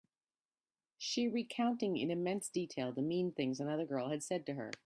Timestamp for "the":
2.91-3.03